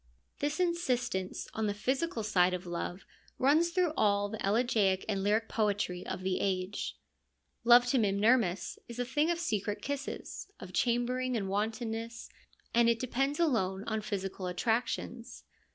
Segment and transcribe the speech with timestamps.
[0.39, 3.05] This insistence on the physical side of love
[3.37, 6.97] runs through all the elegiac and lyric poetry of the age.
[7.63, 12.29] Love to Mimnermus is a thing of secret kisses, of chambering and wantonness,
[12.73, 15.43] and it depends alone on physical attractions.